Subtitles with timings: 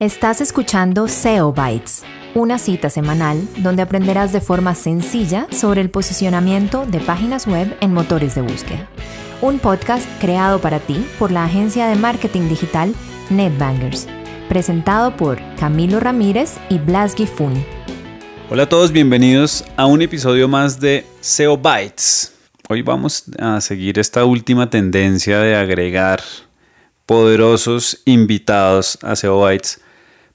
[0.00, 6.86] Estás escuchando SEO Bytes, una cita semanal donde aprenderás de forma sencilla sobre el posicionamiento
[6.86, 8.88] de páginas web en motores de búsqueda.
[9.42, 12.94] Un podcast creado para ti por la agencia de marketing digital
[13.28, 14.06] NetBangers,
[14.48, 17.62] presentado por Camilo Ramírez y Blas Gifun.
[18.48, 22.32] Hola a todos, bienvenidos a un episodio más de SEO Bytes.
[22.70, 26.22] Hoy vamos a seguir esta última tendencia de agregar
[27.04, 29.78] poderosos invitados a SEO Bytes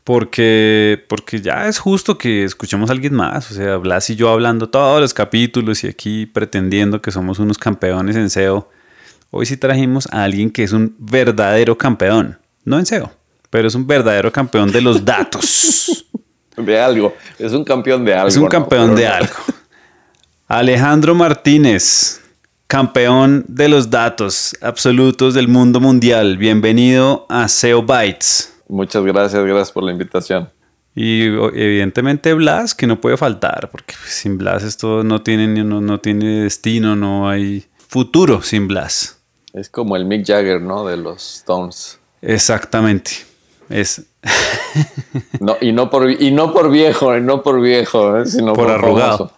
[0.06, 3.52] porque, porque ya es justo que escuchemos a alguien más.
[3.52, 7.58] O sea, Blas y yo hablando todos los capítulos y aquí pretendiendo que somos unos
[7.58, 8.70] campeones en SEO.
[9.32, 12.38] Hoy sí trajimos a alguien que es un verdadero campeón.
[12.64, 13.12] No en SEO,
[13.50, 16.06] pero es un verdadero campeón de los datos.
[16.56, 17.16] de algo.
[17.40, 18.28] Es un campeón de algo.
[18.28, 19.34] Es un campeón de algo.
[20.48, 22.22] Alejandro Martínez,
[22.68, 26.38] campeón de los datos absolutos del mundo mundial.
[26.38, 28.55] Bienvenido a SEO Bytes.
[28.68, 30.50] Muchas gracias, gracias por la invitación.
[30.96, 36.00] Y evidentemente Blas, que no puede faltar, porque sin Blas esto no tiene, no, no
[36.00, 39.22] tiene destino, no hay futuro sin Blas.
[39.54, 40.86] Es como el Mick Jagger, ¿no?
[40.86, 42.00] De los Stones.
[42.22, 43.12] Exactamente.
[43.70, 44.06] Es.
[45.40, 48.26] no, y, no por, y no por viejo, y no por viejo, ¿eh?
[48.26, 49.32] sino por, por arrugado.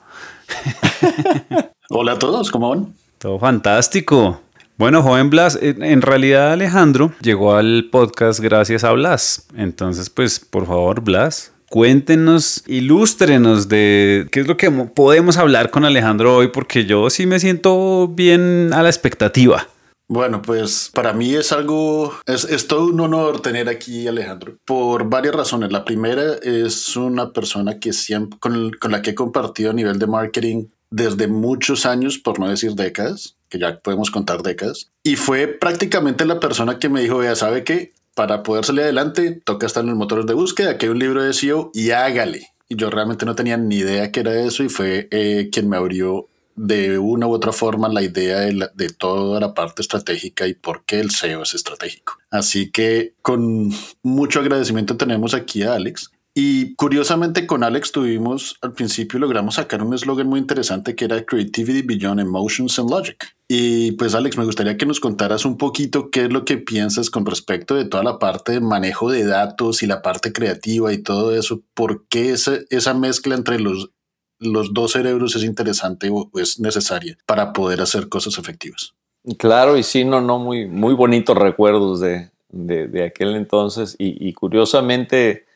[1.89, 2.93] Hola a todos, ¿cómo van?
[3.17, 4.41] Todo fantástico.
[4.77, 9.47] Bueno, joven Blas, en realidad Alejandro llegó al podcast gracias a Blas.
[9.55, 15.83] Entonces, pues, por favor, Blas, cuéntenos, ilústrenos de qué es lo que podemos hablar con
[15.83, 19.67] Alejandro hoy, porque yo sí me siento bien a la expectativa.
[20.09, 24.59] Bueno, pues para mí es algo, es, es, todo un honor tener aquí a Alejandro
[24.63, 25.71] por varias razones.
[25.71, 29.97] La primera es una persona que siempre, con, con la que he compartido a nivel
[29.97, 34.91] de marketing desde muchos años, por no decir décadas que ya podemos contar décadas.
[35.03, 39.41] Y fue prácticamente la persona que me dijo, ya sabe que para poder salir adelante
[39.43, 42.47] toca estar en los motores de búsqueda, que un libro de SEO y hágale.
[42.67, 45.77] Y yo realmente no tenía ni idea que era eso y fue eh, quien me
[45.77, 50.55] abrió de una u otra forma la idea de, de, toda la parte estratégica y
[50.55, 52.17] por qué el SEO es estratégico.
[52.31, 53.71] Así que con
[54.01, 59.81] mucho agradecimiento tenemos aquí a Alex y curiosamente con Alex tuvimos al principio logramos sacar
[59.81, 63.35] un eslogan muy interesante que era Creativity Beyond Emotions and Logic.
[63.47, 67.09] Y pues Alex, me gustaría que nos contaras un poquito qué es lo que piensas
[67.09, 70.99] con respecto de toda la parte de manejo de datos y la parte creativa y
[70.99, 71.63] todo eso.
[71.73, 73.89] ¿Por qué esa, mezcla entre los,
[74.37, 78.93] los dos cerebros es interesante o es necesaria para poder hacer cosas efectivas?
[79.39, 83.95] Claro, y sí, no, no, muy, muy bonitos recuerdos de, de, aquel entonces.
[83.97, 85.46] Y curiosamente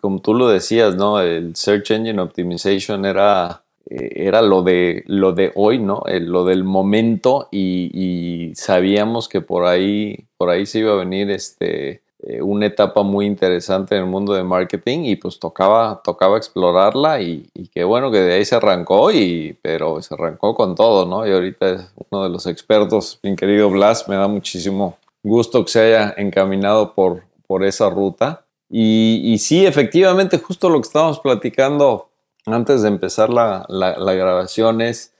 [0.00, 1.20] como tú lo decías, ¿no?
[1.20, 6.02] El Search Engine Optimization era, eh, era lo, de, lo de hoy, ¿no?
[6.06, 12.02] lo del momento y, sabíamos que por ahí, por ahí se iba a venir este,
[12.20, 17.20] eh, una etapa muy interesante en el mundo de marketing y pues tocaba, tocaba explorarla
[17.20, 21.06] y, y qué bueno que de ahí se arrancó, y, pero se arrancó con todo,
[21.06, 21.26] ¿no?
[21.26, 25.70] Y ahorita es uno de los expertos, mi querido Blas, me da muchísimo gusto que
[25.70, 28.45] se haya encaminado por, por esa ruta.
[28.68, 32.10] Y, sí, efectivamente, justo lo que estábamos platicando
[32.46, 35.14] antes de empezar la, grabación es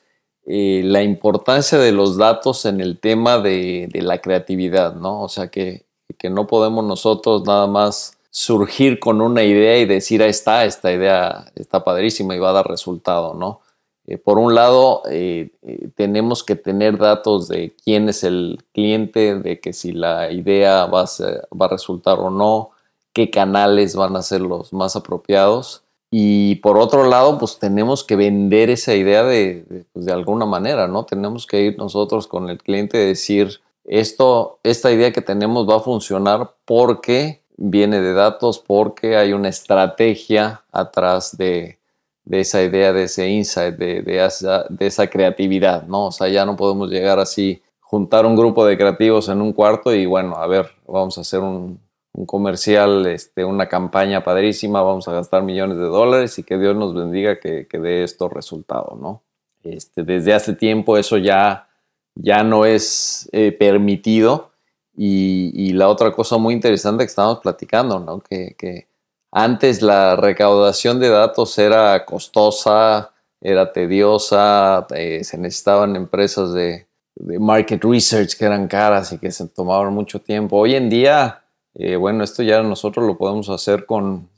[0.46, 5.22] eh, la importancia de los datos en el tema de, la creatividad, ¿no?
[5.22, 5.84] O sea, que,
[6.28, 11.52] no podemos nosotros nada más surgir con una idea y decir, ahí está, esta idea
[11.54, 13.60] está padrísima y va a dar resultado, ¿no?
[14.08, 15.50] Eh, por un lado, eh,
[15.94, 21.04] tenemos que tener datos de quién es el cliente, de que si la idea va
[21.04, 22.72] a resultar o no,
[23.16, 25.82] qué canales van a ser los más apropiados.
[26.10, 30.86] Y por otro lado, pues tenemos que vender esa idea de, pues, de, alguna manera,
[30.86, 31.06] ¿no?
[31.06, 35.76] Tenemos que ir nosotros con el cliente y decir, esto, esta idea que tenemos va
[35.76, 41.78] a funcionar porque viene de datos, porque hay una estrategia atrás de,
[42.26, 46.08] de esa idea, de ese insight, de, esa, de esa creatividad, ¿no?
[46.08, 49.94] O sea, ya no podemos llegar así, juntar un grupo de creativos en un cuarto
[49.94, 51.80] y bueno, a ver, vamos a hacer un,
[52.16, 56.74] un comercial, este, una campaña padrísima, vamos a gastar millones de dólares y que Dios
[56.74, 59.22] nos bendiga que, que dé esto resultado, ¿no?
[59.62, 61.68] Este, desde hace tiempo eso ya,
[62.14, 64.52] ya no es eh, permitido
[64.96, 68.20] y, la otra cosa muy interesante que estamos platicando, ¿no?
[68.20, 68.86] Que, que
[69.30, 73.12] antes la recaudación de datos era costosa,
[73.42, 79.30] era tediosa, eh, se necesitaban empresas de, de market research que eran caras y que
[79.30, 80.56] se tomaban mucho tiempo.
[80.56, 81.42] Hoy en día
[81.78, 84.28] eh, bueno, esto ya nosotros lo podemos hacer con,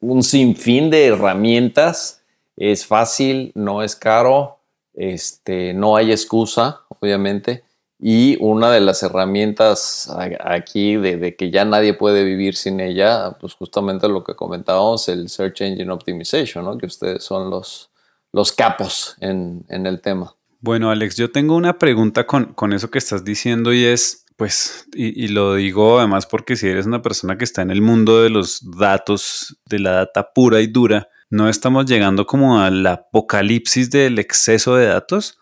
[0.00, 2.22] un sinfín de herramientas.
[2.56, 4.58] Es fácil, no es caro,
[4.94, 7.64] este, no hay excusa, obviamente.
[7.98, 10.12] Y una de las herramientas
[10.44, 15.28] aquí de, que ya nadie puede vivir sin ella, pues justamente lo que comentábamos, el
[15.28, 16.76] Search Engine Optimization, ¿no?
[16.78, 17.90] que ustedes son los,
[18.32, 20.34] los capos en, en el tema.
[20.60, 24.86] Bueno, Alex, yo tengo una pregunta con, con eso que estás diciendo y es, pues,
[24.92, 28.30] y, lo digo además porque si eres una persona que está en el mundo de
[28.30, 34.18] los datos, de la data pura y dura, no estamos llegando como al apocalipsis del
[34.18, 35.38] exceso de datos.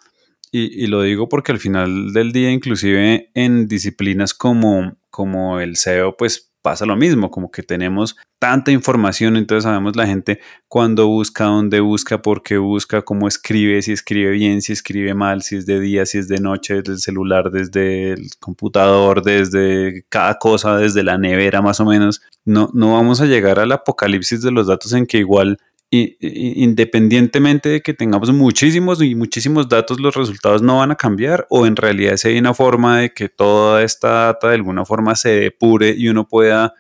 [0.51, 5.77] Y, y, lo digo porque al final del día, inclusive en disciplinas como, como el
[5.77, 11.07] SEO, pues pasa lo mismo, como que tenemos tanta información, entonces sabemos la gente cuándo
[11.07, 15.57] busca, dónde busca, por qué busca, cómo escribe, si escribe bien, si escribe mal, si
[15.57, 20.39] es de día, si es de noche, desde el celular, desde el computador, desde cada
[20.39, 22.23] cosa, desde la nevera más o menos.
[22.45, 25.59] No, no vamos a llegar al apocalipsis de los datos en que igual
[25.93, 31.67] independientemente de que tengamos muchísimos y muchísimos datos, los resultados no van a cambiar o
[31.67, 35.29] en realidad si hay una forma de que toda esta data de alguna forma se
[35.29, 36.73] depure y uno pueda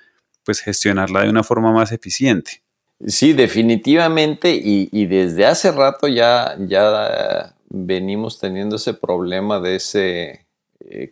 [0.44, 2.62] pues gestionarla de una forma más eficiente.
[3.06, 10.46] Sí, definitivamente y, desde hace rato ya, ya venimos teniendo ese problema de ese
[10.80, 11.10] eh,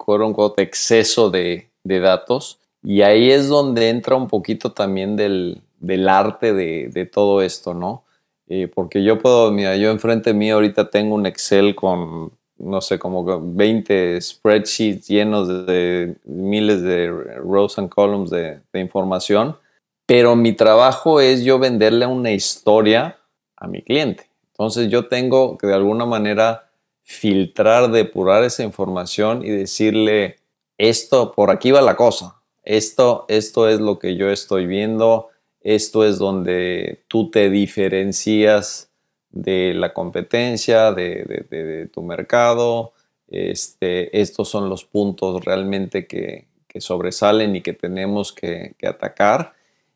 [0.57, 6.53] exceso de, de datos y ahí es donde entra un poquito también del, del arte
[6.53, 8.05] de, todo esto, ¿no?
[8.47, 12.81] Eh, porque yo puedo, mira, yo enfrente de mí ahorita tengo un Excel con, no
[12.81, 19.57] sé, como 20 spreadsheets llenos de, miles de rows and columns de, de información,
[20.07, 23.19] pero mi trabajo es yo venderle una historia
[23.57, 24.29] a mi cliente.
[24.53, 26.71] Entonces yo tengo que de alguna manera
[27.03, 30.37] filtrar, depurar esa información y decirle,
[30.79, 35.30] esto, por aquí va la cosa, esto, esto es lo que yo estoy viendo,
[35.63, 38.91] esto es donde tú te diferencias
[39.31, 42.93] de la competencia, de, tu mercado.
[43.29, 46.49] Este, estos son los puntos realmente que,
[46.79, 49.55] sobresalen y que tenemos que, atacar.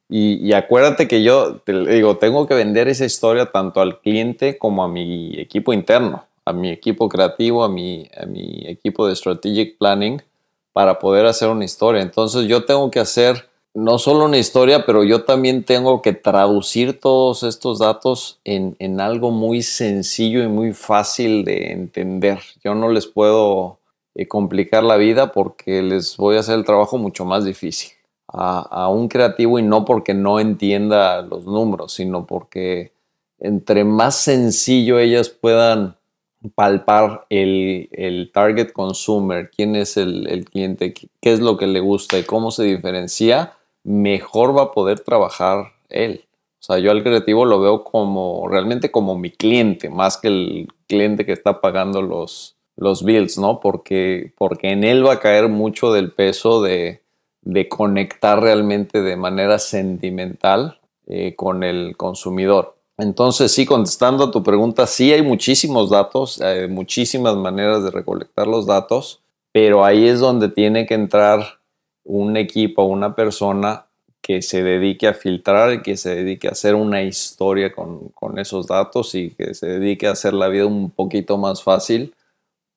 [0.09, 4.85] Y, acuérdate que yo te digo, tengo que vender esa historia tanto al cliente como
[4.85, 9.79] a mi equipo interno, a mi equipo creativo, a mi, a mi equipo de strategic
[9.79, 10.21] planning
[10.73, 12.03] para poder hacer una historia.
[12.03, 17.01] Entonces yo tengo que hacer no solo una historia, pero yo también tengo que traducir
[17.01, 22.39] todos estos datos en, algo muy sencillo y muy fácil de entender.
[22.63, 23.79] Yo no les puedo
[24.15, 27.91] eh, complicar la vida porque les voy a hacer el trabajo mucho más difícil.
[28.37, 32.91] A, un creativo y no porque no entienda los números, sino porque
[33.39, 35.97] entre más sencillo ellas puedan
[36.57, 42.19] palpar el, target consumer, quién es el, el cliente, qué es lo que le gusta
[42.19, 43.53] y cómo se diferencia,
[43.85, 46.25] mejor va a poder trabajar él.
[46.61, 50.69] O sea, yo al creativo lo veo como realmente como mi cliente, más que el
[50.89, 53.61] cliente que está pagando los, los bills, ¿no?
[53.61, 57.03] Porque, porque en él va a caer mucho del peso de,
[57.69, 62.77] conectar realmente de manera sentimental eh, con el consumidor.
[62.97, 68.47] Entonces, sí, contestando a tu pregunta, sí hay muchísimos datos, hay muchísimas maneras de recolectar
[68.47, 69.21] los datos,
[69.53, 71.59] pero ahí es donde tiene que entrar
[72.05, 73.87] un equipo, una persona
[74.25, 79.15] que se dedique a filtrar que se dedique a hacer una historia con, esos datos
[79.15, 82.15] y que se dedique a hacer la vida un poquito más fácil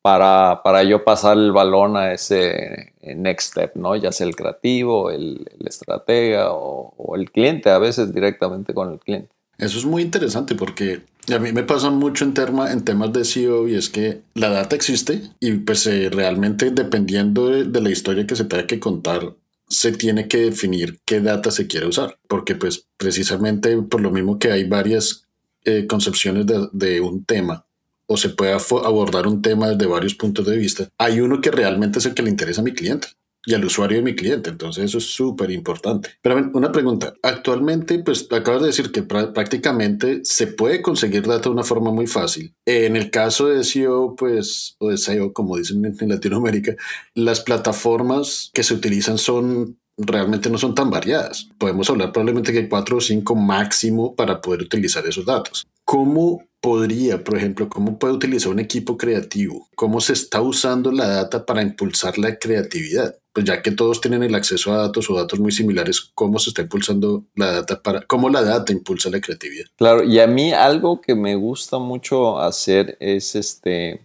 [0.01, 3.95] para, para yo pasar el balón a ese next step, ¿no?
[3.95, 9.33] Ya sea el creativo, el, estratega o, el cliente, a veces directamente con el cliente.
[9.57, 11.01] Eso es muy interesante porque
[11.33, 12.33] a mí me pasa mucho en,
[12.69, 17.49] en temas de SEO y es que la data existe y pues eh, realmente dependiendo
[17.49, 19.35] de, la historia que se tenga que contar,
[19.67, 22.17] se tiene que definir qué data se quiere usar.
[22.27, 25.25] Porque pues precisamente por lo mismo que hay varias
[25.65, 27.65] eh, concepciones de, de un tema
[28.07, 31.99] o se puede abordar un tema desde varios puntos de vista, hay uno que realmente
[31.99, 33.09] es el que le interesa a mi cliente
[33.47, 34.49] y al usuario de mi cliente.
[34.49, 36.09] Entonces eso es súper importante.
[36.21, 41.55] Pero una pregunta, actualmente pues acabas de decir que prácticamente se puede conseguir data de
[41.55, 42.53] una forma muy fácil.
[42.65, 46.75] En el caso de SEO pues o de SEO como dicen en Latinoamérica,
[47.15, 51.49] las plataformas que se utilizan son realmente no son tan variadas.
[51.57, 55.65] Podemos hablar probablemente que hay cuatro o cinco máximo para poder utilizar esos datos.
[55.85, 59.69] ¿Cómo podría, por ejemplo, cómo puede utilizar un equipo creativo?
[59.75, 63.15] ¿Cómo se está usando la data para impulsar la creatividad?
[63.37, 66.49] Pues ya que todos tienen el acceso a datos o datos muy similares, ¿cómo se
[66.49, 69.67] está impulsando la data para, cómo la data impulsa la creatividad?
[69.75, 74.01] Claro, y a mí algo que me gusta mucho hacer es este,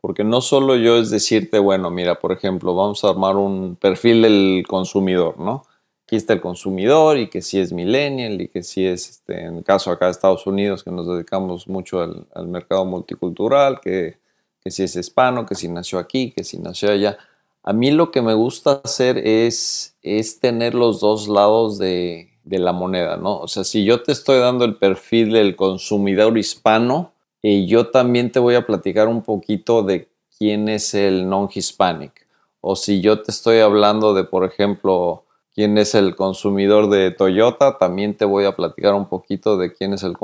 [0.00, 4.22] porque no solo yo es decirte, bueno, mira, por ejemplo, vamos a armar un perfil
[4.22, 5.64] del consumidor, ¿no?
[6.06, 9.58] aquí está el consumidor y que si es millennial y que si es, este, en
[9.58, 14.16] el caso acá de Estados Unidos, que nos dedicamos mucho al, mercado multicultural, que
[14.62, 17.18] que si es hispano, que si nació aquí, que si nació allá.
[17.62, 22.58] A mí lo que me gusta hacer es, es tener los dos lados de, de
[22.58, 23.38] la moneda, ¿no?
[23.38, 28.30] O sea, si yo te estoy dando el perfil del consumidor hispano, y yo también
[28.30, 32.26] te voy a platicar un poquito de quién es el non-hispanic.
[32.60, 37.78] O si yo te estoy hablando de, por ejemplo, quién es el consumidor de Toyota,
[37.78, 40.16] también te voy a platicar un poquito de quién es el,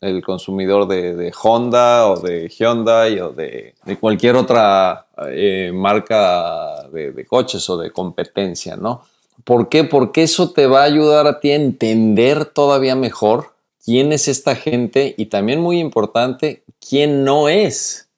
[0.00, 7.68] el consumidor de, Honda o de Hyundai o de, cualquier otra eh, marca de, coches
[7.68, 9.02] o de competencia, ¿no?
[9.44, 9.84] ¿Por qué?
[9.84, 13.52] Porque eso te va a ayudar a ti a entender todavía mejor
[13.84, 18.08] quién es esta gente y también muy importante, quién no es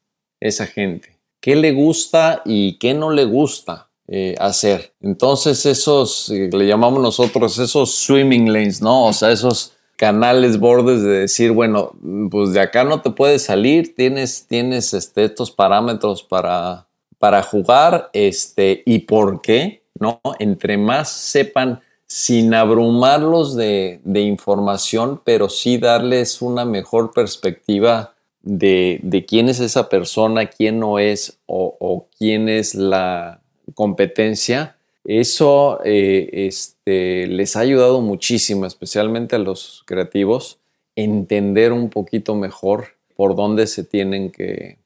[0.41, 4.95] esa gente, qué le gusta y qué no le gusta eh, hacer.
[5.03, 9.05] Entonces esos, eh, le llamamos nosotros esos swimming lanes, ¿no?
[9.05, 11.93] O sea, esos canales bordes de decir, bueno,
[12.31, 16.87] pues de acá no te puedes salir, tienes, tienes este, estos parámetros para,
[17.19, 20.23] para jugar, este, y por qué, ¿no?
[20.39, 29.01] Entre más sepan, sin abrumarlos de, de información, pero sí darles una mejor perspectiva de,
[29.03, 33.43] de, quién es esa persona, quién no es o, o quién es la,
[33.75, 40.59] competencia, eso eh, este, les ha ayudado muchísimo, especialmente a los creativos,
[40.97, 44.79] entender un poquito mejor por dónde se tienen que,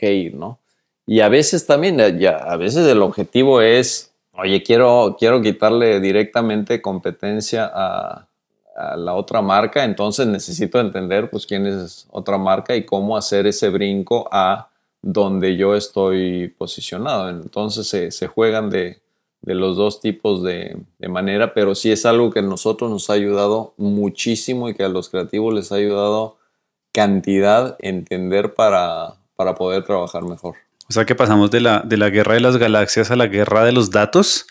[0.00, 0.58] ir, ¿no?
[1.06, 6.82] Y a veces también, eh, ya, a veces el objetivo es, oye, quiero, quitarle directamente
[6.82, 8.28] competencia a,
[8.76, 13.46] a la otra marca, entonces necesito entender pues quién es otra marca y cómo hacer
[13.46, 14.67] ese brinco a
[15.02, 17.28] donde yo estoy posicionado.
[17.28, 19.00] Entonces se, juegan de,
[19.42, 20.76] los dos tipos de,
[21.08, 24.88] manera, pero sí es algo que a nosotros nos ha ayudado muchísimo y que a
[24.88, 26.38] los creativos les ha ayudado
[26.92, 30.56] cantidad entender para, para poder trabajar mejor.
[30.88, 33.64] O sea que pasamos de la, de la guerra de las galaxias a la guerra
[33.64, 34.46] de los datos.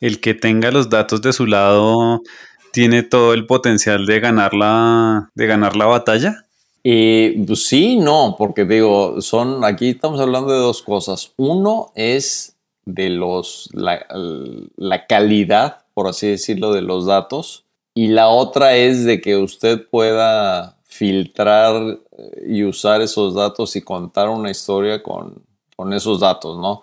[0.00, 2.22] El que tenga los datos de su lado
[2.72, 6.46] tiene todo el potencial de ganar la, de ganar la batalla.
[6.84, 11.32] Eh, pues sí, no, porque digo, son, aquí estamos hablando de dos cosas.
[11.36, 17.64] Uno es de los, la, calidad, por así decirlo, de los datos.
[17.94, 23.82] Y la otra es de que usted pueda filtrar eh, y usar esos datos y
[23.82, 25.42] contar una historia con,
[25.76, 26.82] con esos datos, ¿no?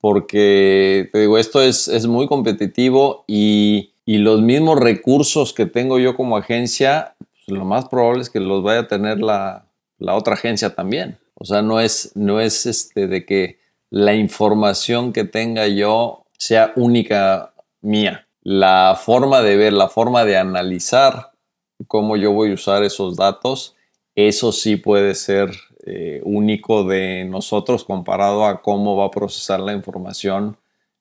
[0.00, 5.98] Porque, te digo, esto es, es muy competitivo y, y los mismos recursos que tengo
[5.98, 9.66] yo como agencia lo más probable es que los vaya a tener la,
[10.00, 11.18] otra agencia también.
[11.34, 13.58] O sea, no es, no es este de que
[13.90, 18.26] la información que tenga yo sea única mía.
[18.42, 21.32] La forma de ver, la forma de analizar
[21.86, 23.76] cómo yo voy a usar esos datos,
[24.14, 25.50] eso sí puede ser
[25.84, 30.56] eh, único de nosotros comparado a cómo va a procesar la información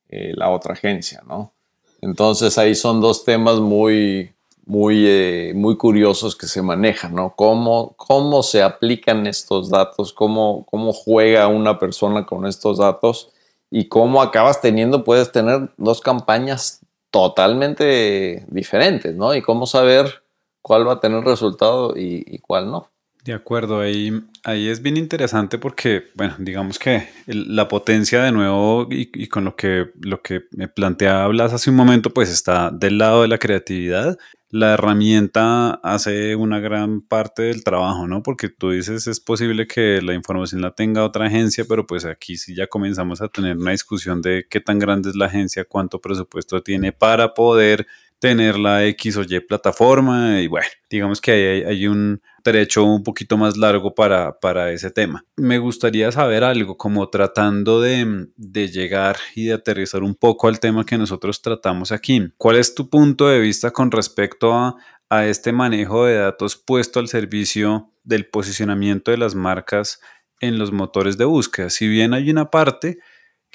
[0.09, 1.51] eh, la otra agencia, ¿no?
[1.99, 4.34] Entonces ahí son dos temas muy,
[4.65, 7.35] muy, eh, muy curiosos que se manejan, ¿no?
[7.35, 13.31] Cómo, cómo se aplican estos datos, cómo, cómo juega una persona con estos datos
[13.69, 16.81] y cómo acabas teniendo, puedes tener dos campañas
[17.11, 19.35] totalmente diferentes, ¿no?
[19.35, 20.23] Y cómo saber
[20.61, 22.89] cuál va a tener resultado y, cuál no.
[23.23, 24.11] De acuerdo, ahí,
[24.45, 29.55] ahí es bien interesante porque, bueno, digamos que la potencia de nuevo y, con lo
[29.55, 34.17] que, lo que me planteabas hace un momento, pues está del lado de la creatividad
[34.51, 38.23] la herramienta hace una gran parte del trabajo, ¿no?
[38.23, 42.37] Porque tú dices, es posible que la información la tenga otra agencia, pero pues aquí
[42.37, 45.99] sí ya comenzamos a tener una discusión de qué tan grande es la agencia, cuánto
[45.99, 47.85] presupuesto tiene para poder
[48.19, 53.03] tener la X o Y plataforma y bueno, digamos que hay, hay un derecho un
[53.03, 55.25] poquito más largo para, para, ese tema.
[55.35, 60.59] Me gustaría saber algo, como tratando de, de, llegar y de aterrizar un poco al
[60.59, 62.31] tema que nosotros tratamos aquí.
[62.37, 64.75] ¿Cuál es tu punto de vista con respecto a,
[65.09, 69.99] a este manejo de datos puesto al servicio del posicionamiento de las marcas
[70.39, 71.69] en los motores de búsqueda?
[71.69, 72.99] Si bien hay una parte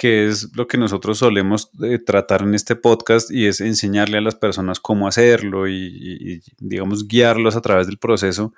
[0.00, 4.22] que es lo que nosotros solemos eh, tratar en este podcast y es enseñarle a
[4.22, 8.54] las personas cómo hacerlo y, digamos, guiarlos a través del proceso.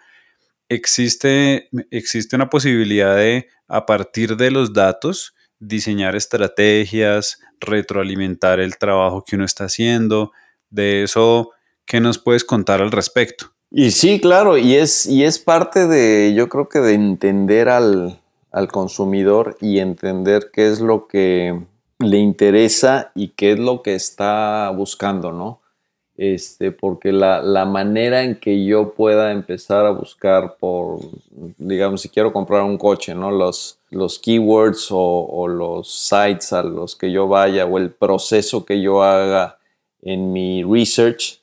[0.72, 9.24] Existe, existe una posibilidad de, a partir de los datos, diseñar estrategias, retroalimentar el trabajo
[9.24, 10.32] que uno está haciendo.
[10.70, 11.50] De eso,
[11.84, 13.52] ¿qué nos puedes contar al respecto?
[13.70, 18.20] Y sí, claro, y es, y es parte de, yo creo que de entender al,
[18.50, 21.58] al consumidor y entender qué es lo que
[21.98, 25.61] le interesa y qué es lo que está buscando, ¿no?
[26.22, 31.00] Este, porque la, la, manera en que yo pueda empezar a buscar por,
[31.58, 33.32] digamos, si quiero comprar un coche, ¿no?
[33.32, 38.80] Los, los keywords o, los sites a los que yo vaya o el proceso que
[38.80, 39.58] yo haga
[40.00, 41.40] en mi research,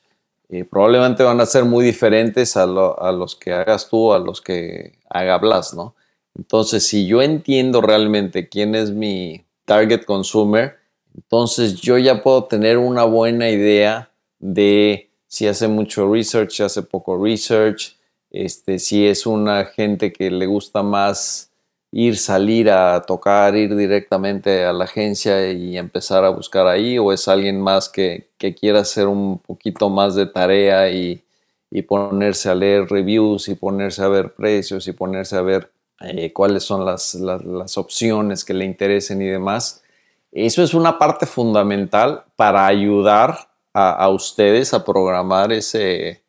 [0.48, 4.40] eh, probablemente van a ser muy diferentes a, a, los que hagas tú, a los
[4.40, 5.94] que haga Blas, ¿no?
[6.38, 10.78] Entonces, si yo entiendo realmente quién es mi target consumer,
[11.14, 14.09] entonces yo ya puedo tener una buena idea
[14.40, 17.96] de si hace mucho research, si hace poco research,
[18.32, 21.52] este, si es una gente que le gusta más
[21.92, 27.12] ir, salir a tocar, ir directamente a la agencia y empezar a buscar ahí, o
[27.12, 31.24] es alguien más que, que quiera hacer un poquito más de tarea y,
[31.72, 36.32] y, ponerse a leer reviews y ponerse a ver precios y ponerse a ver eh,
[36.34, 39.84] cuáles son las, las, las opciones que le interesen y demás.
[40.32, 46.24] Eso es una parte fundamental para ayudar a, ustedes a programar ese,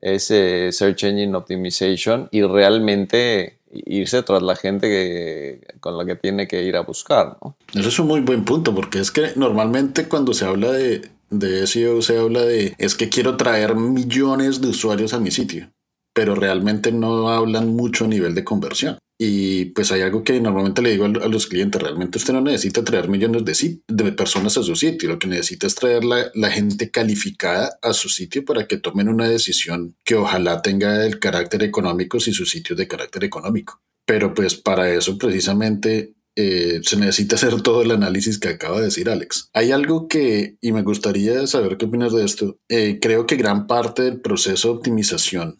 [0.00, 6.62] ese Search Engine Optimization y realmente irse tras la gente con la que tiene que
[6.62, 7.36] ir a buscar.
[7.42, 7.56] ¿no?
[7.74, 11.66] Eso es un muy buen punto, porque es que normalmente cuando se habla de, de
[11.66, 15.70] SEO se habla de es que quiero traer millones de usuarios a mi sitio,
[16.12, 18.98] pero realmente no hablan mucho a nivel de conversión.
[19.18, 22.82] Y pues hay algo que normalmente le digo a, los clientes, realmente usted no necesita
[22.82, 26.50] traer millones de, de personas a su sitio, lo que necesita es traer la, la,
[26.50, 31.62] gente calificada a su sitio para que tomen una decisión que ojalá tenga el carácter
[31.62, 33.80] económico si su sitio es de carácter económico.
[34.04, 38.86] Pero pues para eso precisamente eh, se necesita hacer todo el análisis que acaba de
[38.86, 39.50] decir Alex.
[39.52, 43.66] Hay algo que, y me gustaría saber qué opinas de esto, eh, creo que gran
[43.66, 45.58] parte del proceso de optimización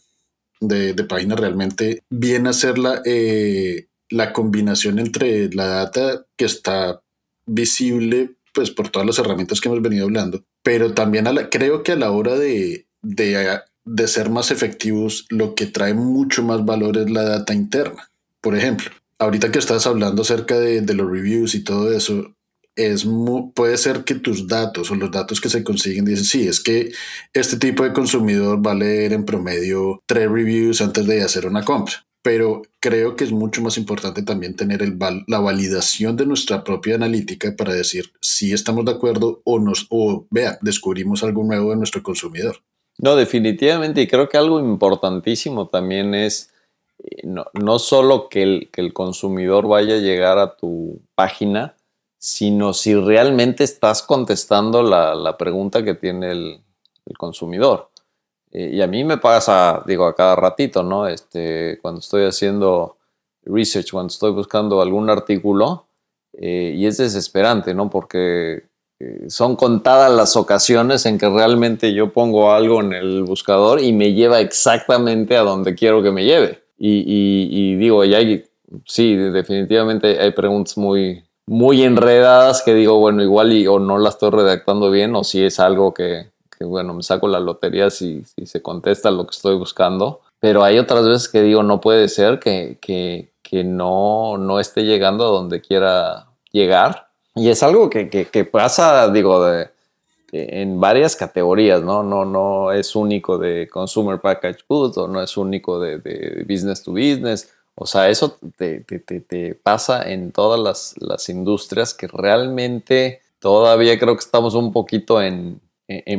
[0.69, 6.45] de, de página realmente viene a ser la, eh, la combinación entre la data que
[6.45, 7.01] está
[7.47, 11.97] visible pues por todas las herramientas que hemos venido hablando, pero también creo que a
[11.97, 17.11] la hora de, de, de ser más efectivos, lo que trae mucho más valor es
[17.11, 18.11] la data interna.
[18.41, 22.34] Por ejemplo, ahorita que estás hablando acerca de, de, los reviews y todo eso,
[22.77, 23.07] es
[23.55, 26.93] puede ser que tus datos o los datos que se consiguen dicen, sí, es que
[27.33, 31.65] este tipo de consumidor va a leer en promedio tres reviews antes de hacer una
[31.65, 31.95] compra.
[32.23, 36.95] Pero creo que es mucho más importante también tener el la validación de nuestra propia
[36.95, 41.77] analítica para decir si estamos de acuerdo o nos, o vea, descubrimos algo nuevo de
[41.77, 42.57] nuestro consumidor.
[42.99, 46.51] No, definitivamente, y creo que algo importantísimo también es
[46.99, 51.77] eh, no, no solo que el, que el consumidor vaya a llegar a tu página,
[52.25, 56.61] sino si realmente estás contestando la, pregunta que tiene el,
[57.19, 57.91] consumidor.
[58.51, 61.07] Eh, y a mí me pasa, digo, a cada ratito, ¿no?
[61.07, 62.97] Este, cuando estoy haciendo
[63.43, 65.85] research, cuando estoy buscando algún artículo,
[66.33, 67.91] eh, y es desesperante, ¿no?
[67.91, 68.69] Porque
[69.01, 73.93] eh, son contadas las ocasiones en que realmente yo pongo algo en el buscador y
[73.93, 76.63] me lleva exactamente a donde quiero que me lleve.
[76.79, 78.45] Y, y digo, y hay,
[78.87, 84.09] sí, definitivamente hay preguntas muy, muy enredadas que digo, bueno, igual y, o no la
[84.09, 86.31] estoy redactando bien o si es algo que,
[86.61, 90.21] bueno, me saco la lotería si, si, se contesta lo que estoy buscando.
[90.41, 94.85] Pero hay otras veces que digo, no puede ser que, que, que no, no esté
[94.85, 97.09] llegando a donde quiera llegar.
[97.35, 99.71] Y es algo que, que pasa, digo, de,
[100.35, 102.03] en varias categorías, ¿no?
[102.03, 106.83] No, no es único de consumer package goods o no es único de, de business
[106.83, 108.85] to business o sea, eso te,
[109.63, 115.61] pasa en todas las, industrias que realmente todavía creo que estamos un poquito en,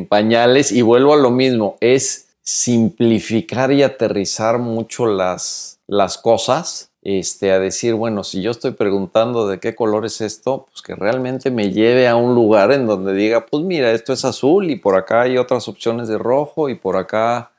[0.09, 7.51] pañales y vuelvo a lo mismo, es simplificar y aterrizar mucho las, las cosas, este,
[7.51, 11.51] a decir, bueno, si yo estoy preguntando de qué color es esto, pues que realmente
[11.51, 14.95] me lleve a un lugar en donde diga, pues mira, esto es azul y por
[14.95, 17.51] acá hay otras opciones de rojo y por acá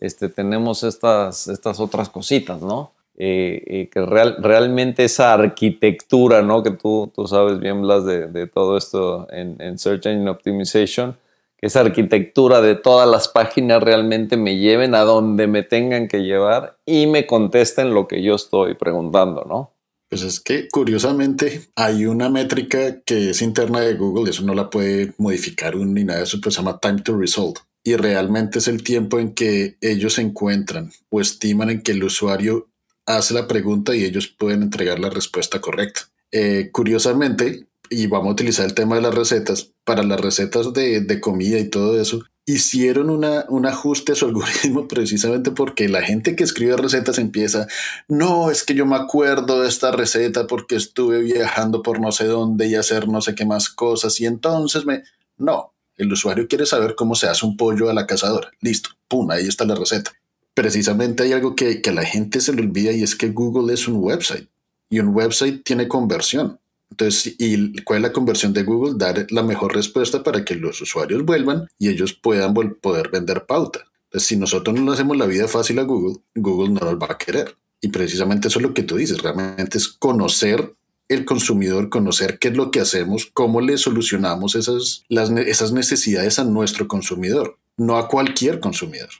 [0.00, 2.92] este, tenemos estas, estas otras cositas, ¿no?
[3.16, 6.64] Eh, eh, que real, realmente esa arquitectura, ¿no?
[6.64, 11.16] Que tú, tú sabes bien, Blas, de, de todo esto en, en, Search Engine Optimization,
[11.56, 16.24] que esa arquitectura de todas las páginas realmente me lleven a donde me tengan que
[16.24, 19.70] llevar y me contesten lo que yo estoy preguntando, ¿no?
[20.08, 24.70] Pues es que curiosamente hay una métrica que es interna de Google, eso no la
[24.70, 27.60] puede modificar un ni nada de eso, pues se llama Time to Result.
[27.84, 32.68] Y realmente es el tiempo en que ellos encuentran o estiman en que el usuario
[33.06, 36.02] hace la pregunta y ellos pueden entregar la respuesta correcta.
[36.32, 41.20] Eh, curiosamente, y vamos a utilizar el tema de las recetas, para las recetas de,
[41.20, 46.34] comida y todo eso, hicieron una, un ajuste a su algoritmo precisamente porque la gente
[46.34, 47.66] que escribe recetas empieza,
[48.08, 52.24] no, es que yo me acuerdo de esta receta porque estuve viajando por no sé
[52.26, 55.02] dónde y hacer no sé qué más cosas y entonces me...
[55.36, 58.50] No, El usuario quiere saber cómo se hace un pollo a la cazadora.
[58.60, 60.12] Listo, pum, ahí está la receta.
[60.54, 63.74] Precisamente hay algo que, que a la gente se le olvida y es que Google
[63.74, 64.48] es un website
[64.88, 66.58] y un website tiene conversión.
[66.90, 68.94] Entonces, ¿y cuál es la conversión de Google?
[68.96, 73.80] Dar la mejor respuesta para que los usuarios vuelvan y ellos puedan poder vender pauta.
[74.04, 77.08] Entonces, si nosotros no le hacemos la vida fácil a Google, Google no nos va
[77.10, 77.56] a querer.
[77.80, 80.74] Y precisamente eso es lo que tú dices, realmente es conocer
[81.08, 86.44] el consumidor, conocer qué es lo que hacemos, cómo le solucionamos esas, esas necesidades a
[86.44, 89.10] nuestro consumidor, no a cualquier consumidor.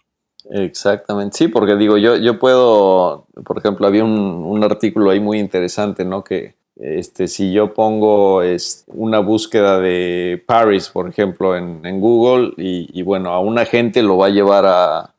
[0.50, 5.38] Exactamente, sí, porque digo, yo, yo puedo, por ejemplo, había un, un artículo ahí muy
[5.38, 6.22] interesante, ¿no?
[6.22, 12.52] Que este, si yo pongo es, una búsqueda de Paris, por ejemplo, en, en Google,
[12.56, 15.14] y, bueno, a una gente lo va a llevar a,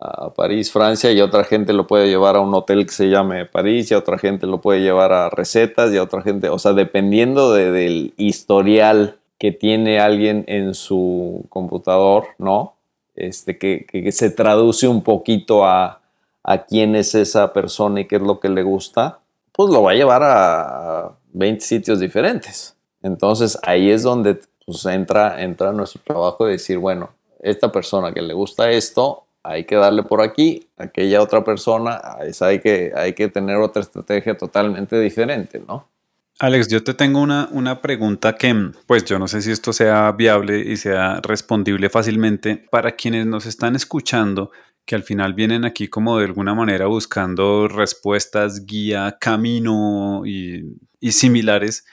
[0.00, 3.08] a, París, Francia, y a otra gente lo puede llevar a un hotel que se
[3.08, 6.48] llame París, y a otra gente lo puede llevar a recetas, y a otra gente,
[6.48, 12.75] o sea, dependiendo de, del historial que tiene alguien en su computador, ¿no?
[13.16, 16.02] Este, que, que, se traduce un poquito a,
[16.42, 19.20] a quién es esa persona y qué es lo que le gusta
[19.56, 22.76] pues lo va a llevar a 20 sitios diferentes.
[23.02, 28.20] Entonces ahí es donde pues, entra, entra nuestro trabajo de decir, bueno, esta persona que
[28.20, 32.00] le gusta esto, hay que darle por aquí, aquella otra persona,
[32.40, 35.88] hay que, hay que tener otra estrategia totalmente diferente, ¿no?
[36.38, 38.54] Alex, yo te tengo una, una pregunta que,
[38.86, 43.46] pues yo no sé si esto sea viable y sea respondible fácilmente para quienes nos
[43.46, 44.50] están escuchando
[44.86, 50.76] que al final vienen aquí como de alguna manera buscando respuestas, guía, camino y,
[51.10, 51.84] similares.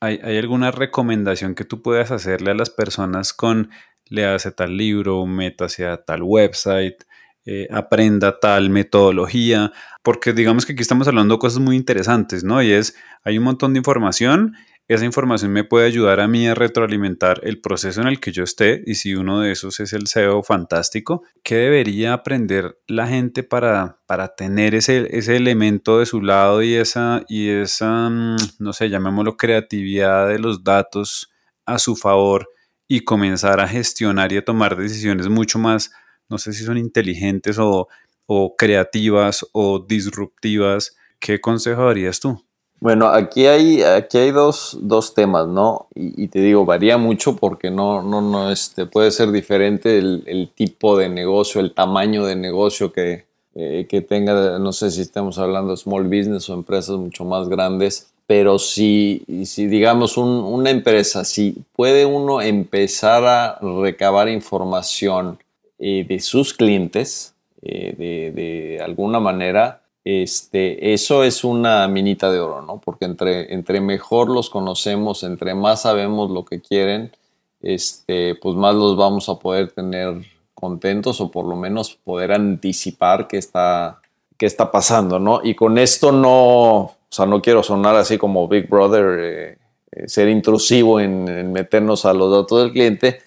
[0.00, 3.70] ¿Hay, alguna recomendación que tú puedas hacerle a las personas con
[4.06, 7.04] léase tal libro, métase a tal website,
[7.48, 9.72] eh, aprenda tal metodología?
[10.02, 12.62] Porque digamos que aquí estamos hablando de cosas muy interesantes, ¿no?
[12.62, 14.54] Y es, hay un montón de información
[14.88, 18.42] esa información me puede ayudar a mí a retroalimentar el proceso en el que yo
[18.42, 23.42] esté y si uno de esos es el SEO fantástico, ¿qué debería aprender la gente
[23.42, 28.72] para, para tener ese, ese elemento de su lado y esa, y esa, mm, no
[28.72, 31.30] sé, llamémoslo creatividad de los datos
[31.66, 32.48] a su favor
[32.88, 35.92] y comenzar a gestionar y a tomar decisiones mucho más,
[36.28, 37.88] no sé si son inteligentes o,
[38.26, 40.96] o creativas o disruptivas?
[41.18, 42.42] ¿Qué consejo darías tú?
[42.80, 45.88] Bueno, aquí hay, aquí hay dos, dos temas, ¿no?
[45.96, 50.96] Y, te digo, varía mucho porque no, no, no, este, puede ser diferente el, tipo
[50.96, 53.24] de negocio, el tamaño de negocio que,
[53.56, 57.48] eh, que tenga, no sé si estamos hablando de small business o empresas mucho más
[57.48, 65.38] grandes, pero si, si digamos un, una empresa, si puede uno empezar a recabar información
[65.78, 72.40] eh, de sus clientes, eh, de, de alguna manera, este, eso es una minita de
[72.40, 72.80] oro, ¿no?
[72.82, 77.12] Porque entre, entre mejor los conocemos, entre más sabemos lo que quieren,
[77.60, 83.28] este, pues más los vamos a poder tener contentos o por lo menos poder anticipar
[83.28, 84.00] qué está,
[84.38, 85.40] qué está pasando, ¿no?
[85.44, 89.58] Y con esto no, o sea, no quiero sonar así como Big Brother,
[89.92, 93.20] eh, ser intrusivo en, en, meternos a los datos del cliente,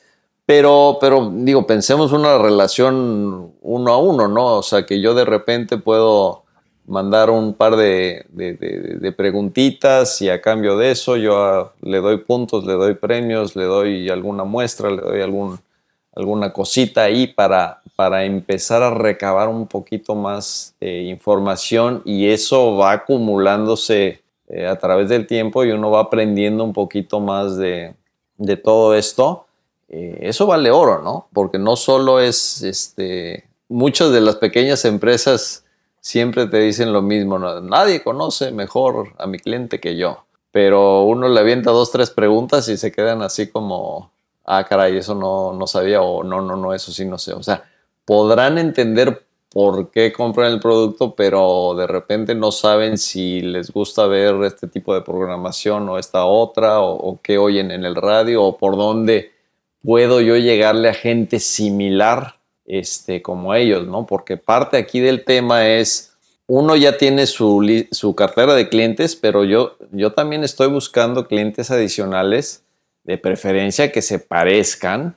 [0.51, 4.57] pero, pero digo, pensemos una relación uno a uno, ¿no?
[4.57, 6.43] O sea, que yo de repente puedo
[6.85, 12.65] mandar un par de, de, preguntitas y a cambio de eso yo le doy puntos,
[12.65, 15.57] le doy premios, le doy alguna muestra, le doy algún,
[16.13, 22.91] alguna cosita ahí para, para empezar a recabar un poquito más información y eso va
[22.91, 27.95] acumulándose eh, a través del tiempo y uno va aprendiendo un poquito más de,
[28.61, 29.45] todo esto.
[29.93, 31.27] Eh, eso vale oro, ¿no?
[31.33, 35.65] Porque no solo es, este, muchas de las pequeñas empresas
[35.99, 41.27] siempre te dicen lo mismo, nadie conoce mejor a mi cliente que yo, pero uno
[41.27, 44.11] le avienta dos, tres preguntas y se quedan así como,
[44.45, 47.33] ah, caray, eso no, no sabía o no, no, no, eso sí no sé.
[47.33, 47.69] O sea,
[48.05, 54.07] podrán entender por qué compran el producto, pero de repente no saben si les gusta
[54.07, 58.41] ver este tipo de programación o esta otra, o, o qué oyen en el radio,
[58.43, 59.30] o por dónde
[59.83, 64.05] puedo yo llegarle a gente similar este, como ellos, ¿no?
[64.05, 66.13] Porque parte aquí del tema es,
[66.47, 71.71] uno ya tiene su, su cartera de clientes, pero yo, yo también estoy buscando clientes
[71.71, 72.63] adicionales,
[73.03, 75.15] de preferencia que se parezcan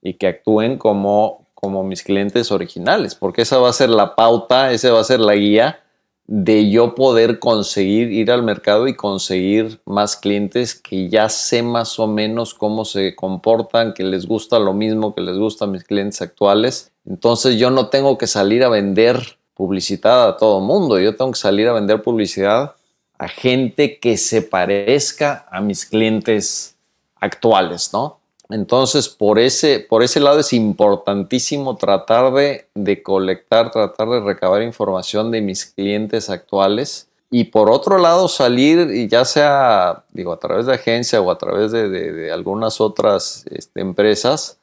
[0.00, 4.72] y que actúen como, como mis clientes originales, porque esa va a ser la pauta,
[4.72, 5.80] esa va a ser la guía
[6.28, 11.98] de yo poder conseguir ir al mercado y conseguir más clientes que ya sé más
[12.00, 15.84] o menos cómo se comportan, que les gusta lo mismo que les gusta a mis
[15.84, 16.92] clientes actuales.
[17.04, 21.38] Entonces yo no tengo que salir a vender publicidad a todo mundo, yo tengo que
[21.38, 22.74] salir a vender publicidad
[23.18, 26.76] a gente que se parezca a mis clientes
[27.18, 28.15] actuales, ¿no?
[28.48, 34.62] Entonces, por ese, por ese lado es importantísimo tratar de, de colectar, tratar de recabar
[34.62, 40.66] información de mis clientes actuales y por otro lado salir, ya sea digo, a través
[40.66, 44.58] de agencia o a través de, algunas otras este, empresas,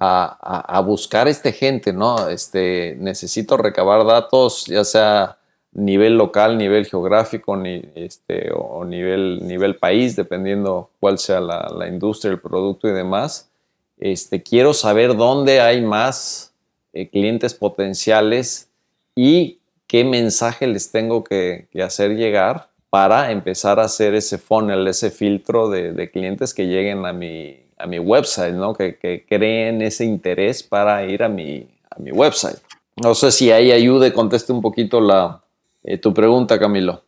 [0.00, 2.28] a, buscar este gente, ¿no?
[2.28, 5.38] Este, necesito recabar datos, ya sea
[5.74, 11.88] nivel local, nivel geográfico ni, este, o nivel, nivel país, dependiendo cuál sea la, la,
[11.88, 13.50] industria, el producto y demás.
[13.98, 16.52] Este, quiero saber dónde hay más
[16.92, 18.68] eh, clientes potenciales
[19.16, 25.10] y qué mensaje les tengo que, hacer llegar para empezar a hacer ese funnel, ese
[25.10, 28.74] filtro de, clientes que lleguen a mi, a mi website, ¿no?
[28.74, 32.58] Que, creen ese interés para ir a mi, a mi website.
[32.96, 35.40] No sé si ahí ayude, conteste un poquito la,
[35.84, 37.04] eh, tu pregunta, Camilo.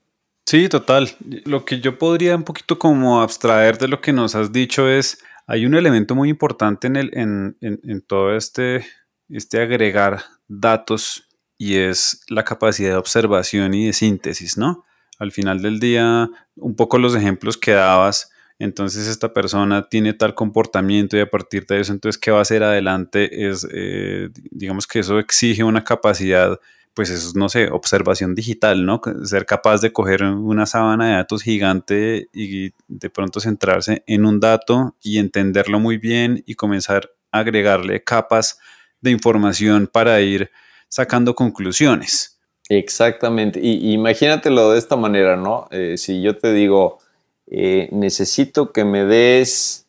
[0.46, 1.10] Sí, total.
[1.44, 5.18] Lo que yo podría un poquito como abstraer de lo que nos has dicho es,
[5.48, 8.86] hay un elemento muy importante en, el, en, en todo este,
[9.28, 11.26] este agregar datos
[11.58, 14.84] y es la capacidad de observación y de síntesis, ¿no?
[15.18, 20.34] Al final del día, un poco los ejemplos que dabas, entonces esta persona tiene tal
[20.34, 23.48] comportamiento y a partir de eso, entonces, ¿qué va a hacer adelante?
[23.48, 26.58] Es, eh, digamos que eso exige una capacidad,
[26.96, 29.02] pues eso es, no sé, observación digital, ¿no?
[29.24, 34.40] Ser capaz de coger una sábana de datos gigante y de pronto centrarse en un
[34.40, 38.58] dato y entenderlo muy bien y comenzar a agregarle capas
[39.02, 40.50] de información para ir
[40.88, 42.40] sacando conclusiones.
[42.70, 43.60] Exactamente.
[43.62, 45.68] Y, imagínatelo de esta manera, ¿no?
[45.70, 46.98] Eh, si yo te digo,
[47.46, 49.85] eh, necesito que me des,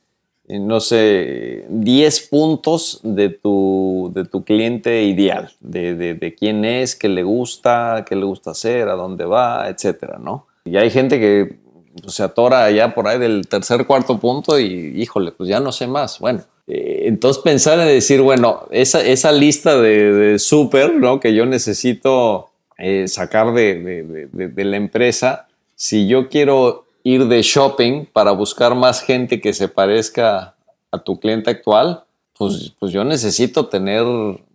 [0.47, 7.09] no sé, 10 puntos de tu, de tu cliente ideal, de, de, quién es, qué
[7.09, 10.47] le gusta, qué le gusta hacer, a dónde va, etcétera, ¿no?
[10.63, 11.57] Y hay gente que
[12.01, 15.71] pues, se atora allá por ahí del tercer, cuarto punto y, híjole, pues ya no
[15.71, 16.19] sé más.
[16.19, 21.19] Bueno, eh, entonces pensar en decir, bueno, esa, esa lista de, de súper, ¿no?
[21.19, 28.05] Que yo necesito eh, sacar de, de, la empresa, si yo quiero ir de shopping
[28.05, 30.55] para buscar más gente que se parezca
[30.91, 32.03] a tu cliente actual,
[32.37, 34.03] pues, pues yo necesito tener,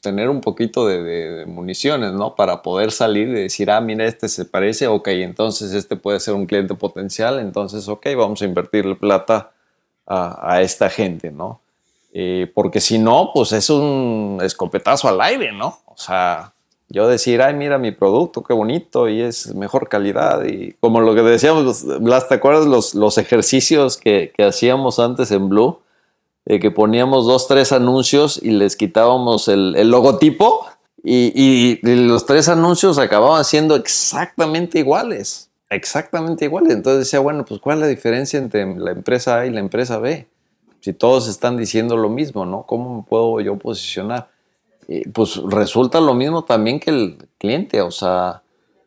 [0.02, 2.36] tener un poquito de, municiones, ¿no?
[2.36, 6.34] Para poder salir y decir, ah, mira, este se parece, ok, entonces este puede ser
[6.34, 9.52] un cliente potencial, entonces, ok, vamos a invertirle plata
[10.06, 11.62] a, a esta gente, ¿no?
[12.12, 15.78] Eh, porque si no, pues es un escopetazo al aire, ¿no?
[15.86, 16.51] O sea,
[16.92, 20.44] yo decir, ay, mira mi producto, qué bonito y es mejor calidad.
[20.44, 25.30] Y como lo que decíamos, Blas, ¿te acuerdas los, los ejercicios que, que, hacíamos antes
[25.30, 25.80] en Blue?
[26.44, 30.66] Eh, que poníamos dos, tres anuncios y les quitábamos el, el logotipo
[31.02, 35.50] y, y, los tres anuncios acababan siendo exactamente iguales.
[35.70, 36.74] Exactamente iguales.
[36.74, 39.98] Entonces decía, bueno, pues ¿cuál es la diferencia entre la empresa A y la empresa
[39.98, 40.26] B?
[40.82, 42.64] si todos están diciendo lo mismo, ¿no?
[42.64, 44.31] ¿Cómo me puedo yo posicionar?
[44.88, 48.42] Eh, pues resulta lo mismo también que el cliente, o sea,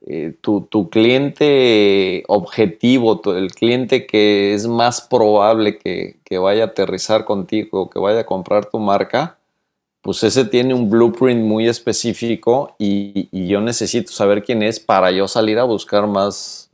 [0.07, 7.89] eh, tu, cliente objetivo, el cliente que es más probable que, vaya a aterrizar contigo,
[7.89, 9.39] que vaya a comprar tu marca,
[10.01, 15.27] pues ese tiene un blueprint muy específico y, yo necesito saber quién es para yo
[15.27, 16.69] salir a buscar más,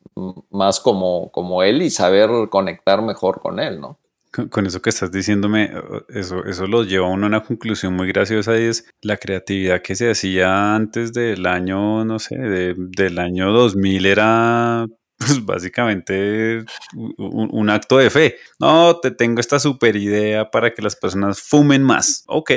[0.49, 3.97] más como, como él y saber conectar mejor con él, ¿no?
[4.32, 5.72] Con, eso que estás diciéndome,
[6.10, 9.82] eso, eso lo lleva a uno a una conclusión muy graciosa y es la creatividad
[9.82, 16.63] que se hacía antes del año, no sé, del año 2000 era pues básicamente
[16.96, 18.36] un, acto de fe.
[18.60, 22.24] No, te tengo esta super idea para que las personas fumen más.
[22.28, 22.52] Ok,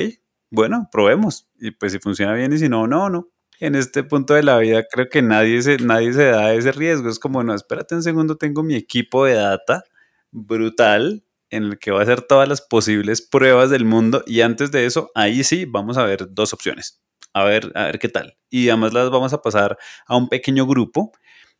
[0.51, 1.49] bueno, probemos.
[1.59, 3.29] Y pues si funciona bien y si no, no, no.
[3.61, 7.09] En este punto de la vida creo que nadie se, nadie se da ese riesgo.
[7.09, 9.85] Es como, no, espérate un segundo, tengo mi equipo de data
[10.31, 14.71] brutal en el que va a hacer todas las posibles pruebas del mundo y antes
[14.71, 17.01] de eso, ahí sí vamos a ver dos opciones.
[17.33, 18.37] A ver, a ver qué tal.
[18.51, 21.13] Y además las vamos a pasar a un pequeño grupo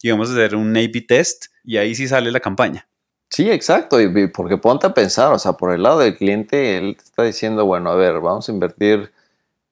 [0.03, 2.89] y vamos a hacer un A-B test y ahí sí sale la campaña.
[3.31, 6.97] Sí, exacto, y porque ponte a pensar, o sea, por el lado del cliente, él
[7.03, 9.13] está diciendo, bueno, a ver, vamos a invertir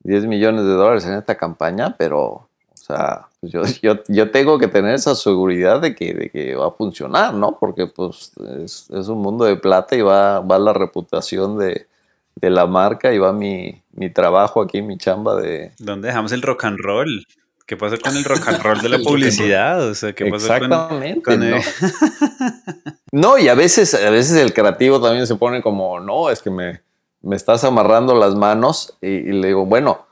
[0.01, 2.49] 10 millones de dólares en esta campaña, pero
[2.85, 6.67] sea, pues yo, yo, yo, tengo que tener esa seguridad de que, de que va
[6.67, 7.57] a funcionar, ¿no?
[7.59, 8.33] Porque pues
[8.65, 11.87] es, es, un mundo de plata y va, va la reputación de,
[12.35, 15.73] de la marca y va mi, mi, trabajo aquí, mi chamba de...
[15.79, 17.25] ¿Dónde dejamos el rock and roll?
[17.67, 19.89] ¿Qué pasa con el rock and roll de la publicidad?
[19.89, 21.57] O sea, ¿qué pasa Exactamente, con, ¿no?
[23.13, 26.51] no, y a veces, a veces el creativo también se pone como, no, es que
[26.51, 26.81] me,
[27.21, 30.05] me estás amarrando las manos y, y le digo, bueno,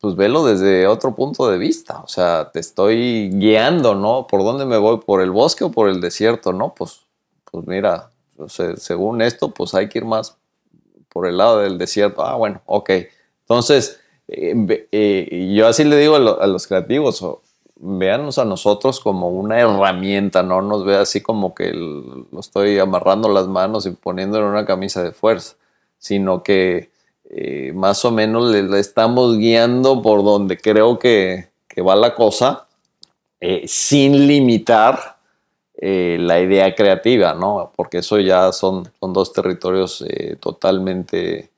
[0.00, 4.26] pues velo desde otro punto de vista, o sea, te estoy guiando, ¿no?
[4.26, 4.98] ¿Por dónde me voy?
[4.98, 6.52] ¿Por el bosque o por el desierto?
[6.52, 7.00] No, pues,
[7.50, 8.10] pues mira,
[8.76, 10.36] según esto, pues hay que ir más
[11.08, 12.24] por el lado del desierto.
[12.24, 12.90] Ah, bueno, ok.
[13.42, 17.24] Entonces, eh, eh, yo así le digo a, los creativos,
[17.76, 23.28] véanos a nosotros como una herramienta, no nos ve así como que lo estoy amarrando
[23.28, 25.56] las manos y poniéndole una camisa de fuerza,
[25.98, 26.90] sino que
[27.36, 31.48] eh, más o menos le, estamos guiando por donde creo que,
[31.86, 32.66] va la cosa,
[33.66, 35.16] sin limitar
[35.76, 37.72] la idea creativa, ¿no?
[37.76, 40.04] Porque eso ya son, son dos territorios
[40.40, 41.50] totalmente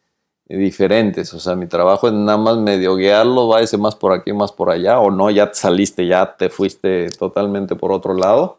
[0.48, 1.32] diferentes.
[1.34, 4.70] O sea, mi trabajo es nada más medio guiarlo, váyase más por aquí, más por
[4.70, 8.58] allá, o no, ya te saliste, ya te fuiste totalmente por otro lado.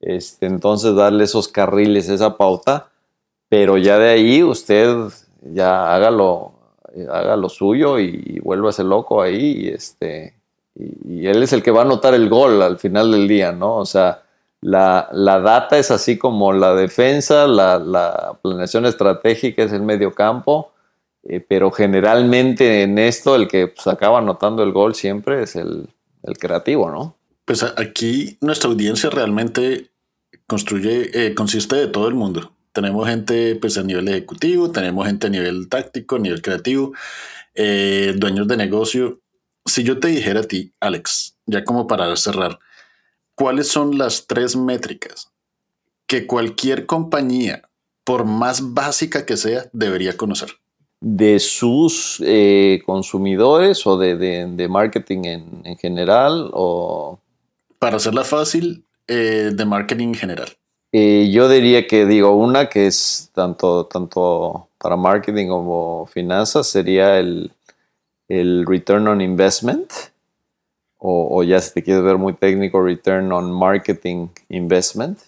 [0.00, 2.90] Este, entonces, darle esos carriles, esa pauta,
[3.48, 4.88] pero ya de ahí usted
[5.42, 6.52] ya hágalo,
[7.10, 9.66] haga lo suyo y, vuélvase loco ahí.
[9.66, 10.34] Y, este,
[10.74, 13.76] y, él es el que va a anotar el gol al final del día, ¿no?
[13.76, 14.22] O sea,
[14.60, 20.14] la, la data es así como la defensa, la, la planeación estratégica es el medio
[20.14, 20.72] campo
[21.24, 25.88] eh, pero generalmente en esto el que pues, acaba anotando el gol siempre es el,
[26.38, 27.16] creativo, ¿no?
[27.44, 29.90] Pues aquí nuestra audiencia realmente
[30.46, 32.52] construye, eh, consiste de todo el mundo.
[32.72, 36.92] Tenemos gente pues a nivel ejecutivo, tenemos gente a nivel táctico, a nivel creativo,
[37.54, 39.20] eh, dueños de negocio.
[39.64, 42.58] Si yo te dijera a ti, Alex, ya como para cerrar,
[43.34, 45.30] ¿cuáles son las tres métricas
[46.06, 47.68] que cualquier compañía,
[48.04, 50.56] por más básica que sea, debería conocer?
[51.02, 56.48] de sus eh, consumidores o de, marketing en, general?
[56.52, 57.18] O...
[57.80, 60.48] Para hacerla fácil, eh, de marketing en general.
[60.92, 67.18] Eh, yo diría que digo una que es tanto, tanto para marketing como finanzas sería
[67.18, 67.50] el,
[68.28, 69.90] return on investment
[70.98, 75.18] o, o, ya si te quieres ver muy técnico return on marketing investment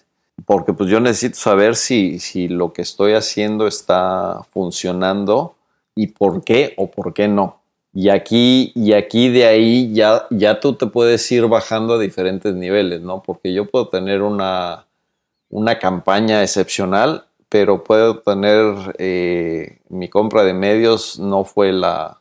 [0.43, 5.55] porque pues yo necesito saber si, si lo que estoy haciendo está funcionando
[5.95, 7.61] y por qué o por qué no.
[7.93, 12.53] Y aquí, y aquí de ahí ya, ya tú te puedes ir bajando a diferentes
[12.53, 13.23] niveles, ¿no?
[13.23, 14.85] Porque yo puedo tener una,
[15.55, 22.19] una campaña excepcional, pero puedo tener eh, mi compra de medios no fue la,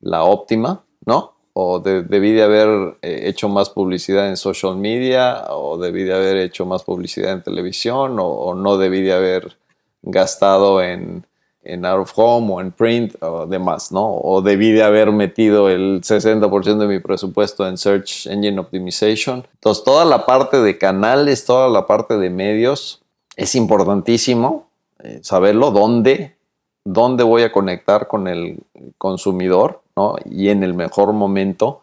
[0.00, 1.34] la óptima, ¿no?
[1.52, 6.36] O debí de haber eh, hecho más publicidad en social media, o debí de haber
[6.36, 9.56] hecho más publicidad en televisión, o no debí de haber
[10.02, 11.26] gastado en,
[11.66, 14.14] en out of home o en print o demás, ¿no?
[14.14, 19.46] O debí de haber metido el 60% de mi presupuesto en Search Engine Optimization.
[19.54, 23.02] Entonces, toda la parte de canales, toda la parte de medios,
[23.36, 24.68] es importantísimo
[25.00, 26.36] eh, saberlo, dónde,
[26.84, 28.58] dónde voy a conectar con el
[28.96, 30.16] consumidor, ¿no?
[30.24, 31.82] Y en el mejor momento.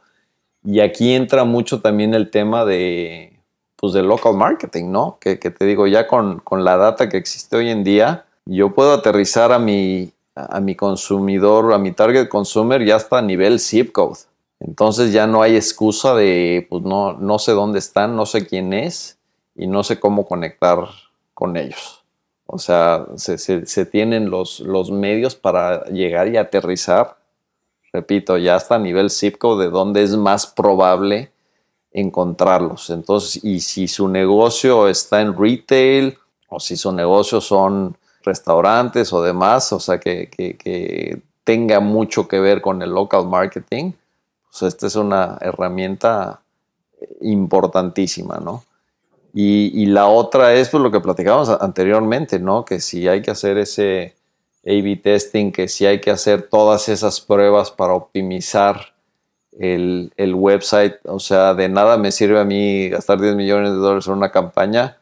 [0.64, 3.38] Y aquí entra mucho también el tema de,
[3.76, 5.18] pues, de local marketing, ¿no?
[5.20, 8.74] Que, que te digo, ya con, con la data que existe hoy en día, yo
[8.74, 13.92] puedo aterrizar a mi, a mi consumidor, a mi target consumer ya hasta nivel zip
[13.92, 14.20] code.
[14.60, 18.74] Entonces ya no hay excusa de, pues no, no sé dónde están, no sé quién
[18.74, 19.18] es
[19.56, 20.88] y no sé cómo conectar
[21.34, 22.04] con ellos.
[22.46, 27.18] O sea, se, tienen los, los, medios para llegar y aterrizar,
[27.92, 31.32] repito, ya hasta nivel zip code de dónde es más probable
[31.92, 32.90] encontrarlos.
[32.90, 39.22] Entonces, y si su negocio está en retail o si su negocio son restaurantes o
[39.22, 43.92] demás, o sea, que, tenga mucho que ver con el local marketing,
[44.50, 46.42] pues esta es una herramienta
[47.22, 48.64] importantísima, ¿no?
[49.34, 52.64] Y, la otra es pues, lo que platicábamos anteriormente, ¿no?
[52.64, 54.16] Que si hay que hacer ese
[54.66, 58.94] A-B testing, que si hay que hacer todas esas pruebas para optimizar
[59.60, 63.78] el, el, website, o sea, de nada me sirve a mí gastar 10 millones de
[63.78, 64.98] dólares en una campaña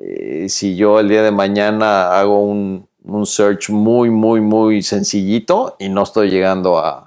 [0.00, 2.88] eh, si yo el día de mañana hago un,
[3.26, 7.06] search muy, muy, muy sencillito y no estoy llegando a,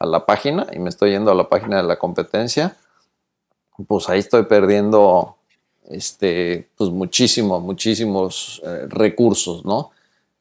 [0.00, 2.76] la página y me estoy yendo a la página de la competencia,
[3.88, 5.36] pues ahí estoy perdiendo
[5.88, 9.90] este, pues muchísimo, muchísimos eh, recursos, ¿no?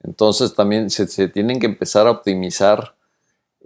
[0.03, 2.93] Entonces también se, tienen que empezar a optimizar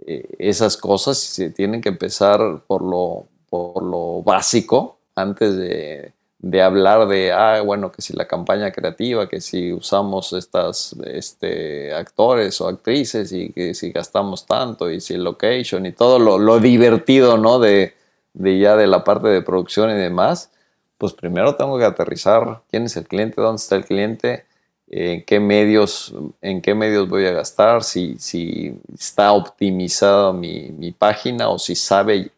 [0.06, 6.14] eh, esas cosas y se tienen que empezar por lo, por lo básico antes de,
[6.42, 11.94] de hablar de, ah, bueno, que si la campaña creativa, que si usamos estas este,
[11.94, 17.38] actores o actrices y que si gastamos tanto y si location y todo lo, divertido,
[17.38, 17.60] ¿no?
[17.60, 17.94] De,
[18.34, 20.50] de, ya de la parte de producción y demás,
[20.98, 24.44] pues primero tengo que aterrizar quién es el cliente, dónde está el cliente,
[24.88, 30.90] en qué medios, en qué medios voy a gastar, si, si está optimizada mi, mi
[30.90, 32.32] página o si sabe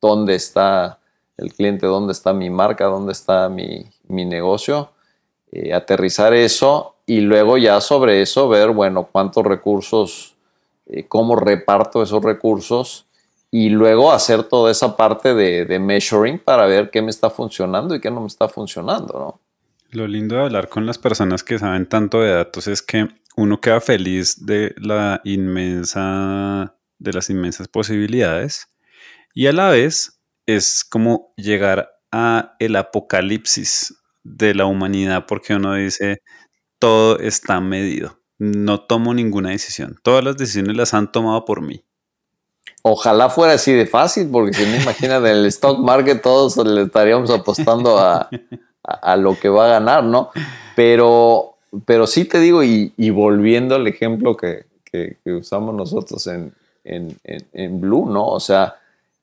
[0.00, 0.98] dónde está
[1.38, 4.90] el cliente, dónde está mi marca, dónde está mi, negocio,
[5.50, 10.34] eh, aterrizar eso y luego ya sobre eso ver, bueno, cuántos recursos
[10.90, 13.06] eh, cómo reparto esos recursos
[13.50, 17.94] y luego hacer toda esa parte de, de, measuring para ver qué me está funcionando
[17.94, 19.40] y qué no me está funcionando, ¿no?
[19.90, 23.60] Lo lindo de hablar con las personas que saben tanto de datos es que uno
[23.60, 28.68] queda feliz de la inmensa, de las inmensas posibilidades
[29.34, 30.17] y a la vez
[30.48, 33.94] es como llegar a el apocalipsis
[34.24, 36.22] de la humanidad porque uno dice
[36.78, 41.84] todo está medido, no tomo ninguna decisión, todas las decisiones las han tomado por mí.
[42.82, 46.82] Ojalá fuera así de fácil, porque si me imagina en el stock market todos le
[46.82, 48.30] estaríamos apostando a,
[48.82, 50.30] a, lo que va a ganar, ¿no?
[50.76, 54.66] Pero, pero sí te digo, y, volviendo al ejemplo que,
[55.26, 58.26] usamos nosotros en, en, Blue, ¿no?
[58.28, 58.76] O sea,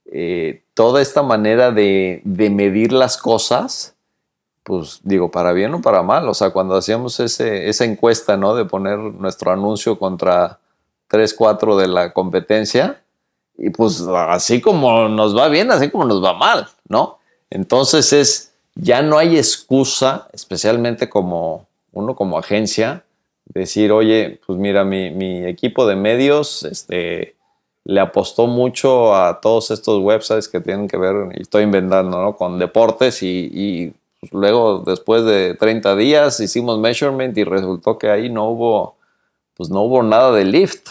[0.06, 3.96] eh, toda esta manera de, de, medir las cosas,
[4.64, 6.28] pues digo, para bien o para mal.
[6.30, 8.56] O sea, cuando hacíamos ese, esa encuesta, ¿no?
[8.56, 10.60] De poner nuestro anuncio contra
[11.08, 13.02] 3, 4 de la competencia,
[13.58, 17.20] y pues así como nos va bien, así como nos va mal, ¿no?
[17.50, 23.06] Entonces es, ya no hay excusa, especialmente como uno como agencia,
[23.46, 27.36] decir, oye, pues mira, mi, equipo de medios este,
[27.86, 32.36] le apostó mucho a todos estos websites que tienen que ver, y estoy inventando, ¿no?
[32.36, 38.30] Con deportes y, pues, luego después de 30 días hicimos measurement y resultó que ahí
[38.30, 38.96] no hubo,
[39.56, 40.90] pues no hubo nada de lift.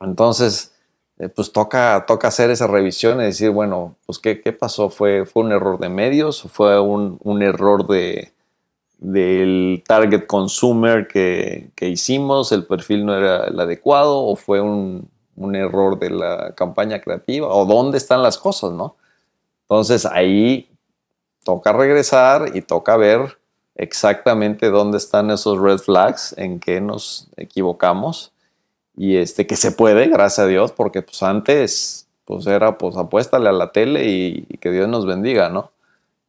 [0.00, 0.72] Entonces,
[1.18, 4.90] eh, pues toca, toca hacer esa revisión y decir, bueno, pues ¿qué, pasó?
[4.90, 6.42] ¿Fue, ¿Fue un error de medios?
[6.42, 8.32] ¿Fue un, error de,
[8.98, 12.50] del target consumer que, hicimos?
[12.52, 14.24] ¿El perfil no era el adecuado?
[14.24, 15.08] ¿O fue un,
[15.54, 17.48] error de la campaña creativa?
[17.48, 18.96] ¿O dónde están las cosas, no?
[19.62, 20.68] Entonces ahí
[21.44, 23.38] toca regresar y toca ver
[23.74, 28.32] exactamente dónde están esos red flags, en qué nos equivocamos
[28.96, 33.48] y este, que se puede, gracias a Dios, porque pues antes pues era pues apuéstale
[33.48, 35.70] a la tele y, que Dios nos bendiga, ¿no?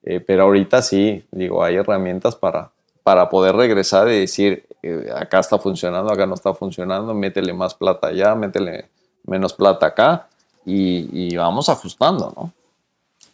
[0.03, 2.71] Eh, pero ahorita sí, digo, hay herramientas para,
[3.03, 7.75] para poder regresar y decir, eh, acá está funcionando, acá no está funcionando, métele más
[7.75, 8.85] plata allá, métele
[9.25, 10.27] menos plata acá
[10.65, 12.53] y, vamos ajustando, ¿no?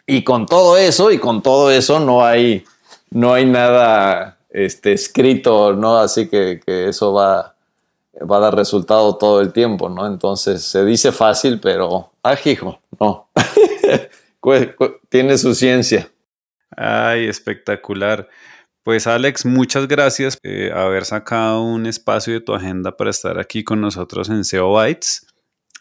[0.06, 2.64] Y con todo eso, y con todo eso no hay,
[3.10, 5.98] no hay nada este, escrito, ¿no?
[5.98, 7.56] Así que, que eso va,
[8.20, 10.08] va a dar resultado todo el tiempo, ¿no?
[10.08, 13.28] Entonces se dice fácil, pero, ah, hijo, no.
[15.10, 16.10] Tiene su ciencia.
[16.76, 18.30] Ay, espectacular.
[18.84, 23.40] Pues Alex, muchas gracias por eh, haber sacado un espacio de tu agenda para estar
[23.40, 25.28] aquí con nosotros en SEO Bytes.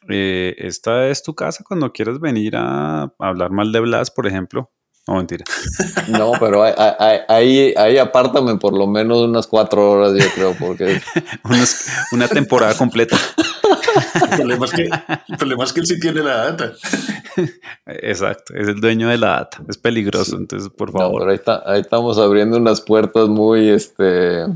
[0.08, 4.70] Eh, esta es tu casa cuando quieras venir a hablar mal de Blas, por ejemplo.
[5.06, 5.44] No, mentira.
[6.08, 11.00] No, pero ahí, ahí, apártame por lo menos unas cuatro horas, yo creo, porque...
[12.12, 13.16] una temporada completa.
[14.14, 14.82] El problema, es que,
[15.28, 16.72] el problema es que él sí tiene la data.
[17.86, 19.62] Exacto, es el dueño de la data.
[19.68, 21.24] Es peligroso, entonces, por favor.
[21.24, 24.46] No, ahí, ahí, estamos abriendo unas puertas muy, este...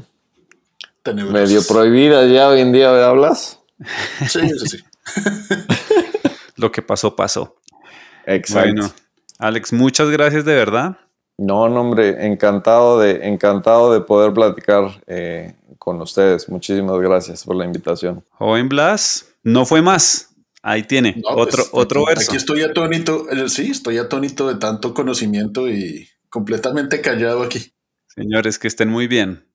[1.14, 3.58] Medio prohibidas ya hoy en día, ¿hablas?
[4.28, 4.78] Sí, sí, sí.
[6.56, 7.56] Lo que pasó, pasó.
[8.26, 8.92] Exacto.
[9.38, 10.98] Alex, muchas gracias de verdad.
[11.38, 16.48] No, no, hombre, encantado de, encantado de poder platicar eh, con ustedes.
[16.50, 18.22] Muchísimas gracias por la invitación.
[18.32, 20.28] Joven Blas, no fue más.
[20.62, 22.30] Ahí tiene, otro, pues, otro verso.
[22.30, 27.72] Aquí estoy atónito, eh, sí, estoy atónito de tanto conocimiento y completamente callado aquí.
[28.08, 29.49] Señores, que estén muy bien.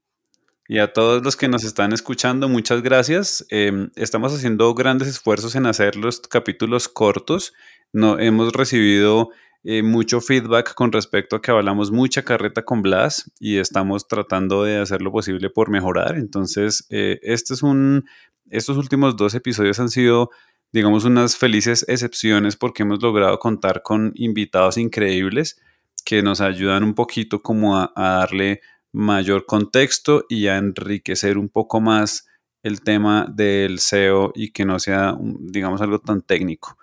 [0.68, 3.46] Y a todos los que nos están escuchando, muchas gracias.
[3.50, 7.54] Em, estamos haciendo grandes esfuerzos en hacer los capítulos cortos.
[7.94, 9.30] No, hemos recibido
[9.64, 14.64] eh, mucho feedback con respecto a que hablamos mucha carreta con Blas y estamos tratando
[14.64, 16.18] de hacer lo posible por mejorar.
[16.18, 18.06] Entonces, eh, este es un,
[18.50, 20.32] estos últimos dos episodios han sido,
[20.72, 25.62] digamos, unas felices excepciones porque hemos logrado contar con invitados increíbles
[26.04, 28.62] que nos ayudan un poquito como a, a darle
[28.96, 32.28] mayor contexto y a enriquecer un poco más
[32.64, 36.78] el tema del SEO y que no sea, digamos, algo tan técnico.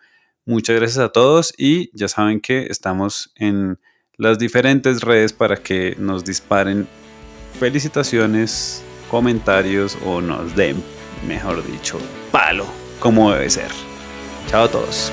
[0.44, 3.78] Muchas gracias a todos y ya saben que estamos en
[4.16, 6.86] las diferentes redes para que nos disparen
[7.58, 10.82] felicitaciones, comentarios o nos den,
[11.26, 11.98] mejor dicho,
[12.30, 12.66] palo,
[13.00, 13.70] como debe ser.
[14.48, 15.10] Chao a todos.